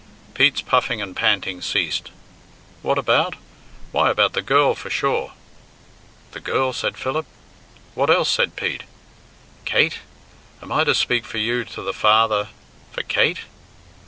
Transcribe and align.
Pete's 0.33 0.63
puffing 0.63 0.99
and 0.99 1.15
panting 1.15 1.61
ceased. 1.61 2.09
"What 2.81 2.97
about? 2.97 3.35
Why, 3.91 4.09
about 4.09 4.33
the 4.33 4.41
girl 4.41 4.73
for 4.73 4.89
sure." 4.89 5.33
"The 6.31 6.39
girl!" 6.39 6.73
said 6.73 6.97
Philip. 6.97 7.27
"What 7.93 8.09
else?" 8.09 8.31
said 8.31 8.55
Pete. 8.55 8.85
"Kate? 9.63 9.99
Am 10.59 10.71
I 10.71 10.85
to 10.85 10.95
speak 10.95 11.23
for 11.23 11.37
you 11.37 11.63
to 11.65 11.83
the 11.83 11.93
father 11.93 12.49
for 12.91 13.03
Kate?" 13.03 13.41